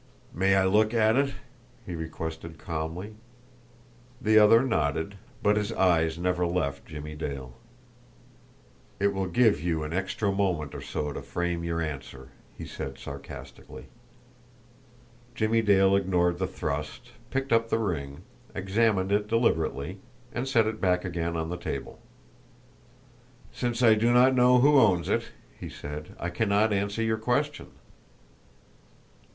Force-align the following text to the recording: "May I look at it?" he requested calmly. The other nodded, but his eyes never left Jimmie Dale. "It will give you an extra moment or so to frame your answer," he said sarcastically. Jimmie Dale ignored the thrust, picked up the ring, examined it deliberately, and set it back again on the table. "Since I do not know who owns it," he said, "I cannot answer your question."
"May 0.33 0.55
I 0.55 0.65
look 0.65 0.95
at 0.95 1.15
it?" 1.15 1.35
he 1.85 1.93
requested 1.93 2.57
calmly. 2.57 3.17
The 4.19 4.39
other 4.39 4.63
nodded, 4.63 5.13
but 5.43 5.57
his 5.57 5.71
eyes 5.71 6.17
never 6.17 6.43
left 6.47 6.87
Jimmie 6.87 7.13
Dale. 7.13 7.53
"It 8.99 9.13
will 9.13 9.27
give 9.27 9.61
you 9.61 9.83
an 9.83 9.93
extra 9.93 10.31
moment 10.31 10.73
or 10.73 10.81
so 10.81 11.13
to 11.13 11.21
frame 11.21 11.63
your 11.63 11.81
answer," 11.81 12.29
he 12.57 12.65
said 12.65 12.97
sarcastically. 12.97 13.89
Jimmie 15.35 15.61
Dale 15.61 15.95
ignored 15.95 16.39
the 16.39 16.47
thrust, 16.47 17.11
picked 17.29 17.53
up 17.53 17.69
the 17.69 17.77
ring, 17.77 18.23
examined 18.55 19.11
it 19.11 19.27
deliberately, 19.27 19.99
and 20.33 20.47
set 20.47 20.65
it 20.65 20.81
back 20.81 21.05
again 21.05 21.37
on 21.37 21.49
the 21.49 21.57
table. 21.57 21.99
"Since 23.51 23.83
I 23.83 23.93
do 23.93 24.11
not 24.11 24.33
know 24.33 24.57
who 24.61 24.79
owns 24.79 25.09
it," 25.09 25.29
he 25.59 25.69
said, 25.69 26.15
"I 26.19 26.31
cannot 26.31 26.73
answer 26.73 27.03
your 27.03 27.19
question." 27.19 27.67